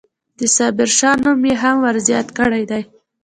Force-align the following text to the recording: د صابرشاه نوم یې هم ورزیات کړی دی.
د 0.39 0.41
صابرشاه 0.55 1.17
نوم 1.23 1.41
یې 1.49 1.55
هم 1.61 1.75
ورزیات 1.85 2.27
کړی 2.39 2.63
دی. 2.71 2.81